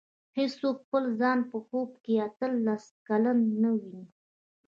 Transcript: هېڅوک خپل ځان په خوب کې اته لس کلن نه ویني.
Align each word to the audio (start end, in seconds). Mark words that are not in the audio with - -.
هېڅوک 0.37 0.75
خپل 0.85 1.03
ځان 1.19 1.39
په 1.51 1.57
خوب 1.67 1.89
کې 2.03 2.13
اته 2.27 2.45
لس 2.65 2.83
کلن 3.07 3.37
نه 3.61 3.69
ویني. 3.79 4.03